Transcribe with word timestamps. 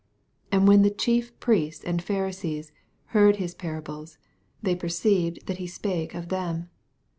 45 0.49 0.57
And 0.59 0.67
when 0.67 0.81
the 0.81 0.89
Chief 0.89 1.39
Priests 1.39 1.83
and 1.83 2.01
Pharisees 2.01 2.69
had 2.69 3.19
heard 3.19 3.35
his 3.35 3.53
parables, 3.53 4.17
they 4.59 4.75
perceived 4.75 5.45
that 5.45 5.57
he 5.59 5.67
spake 5.67 6.15
of 6.15 6.29
them. 6.29 6.71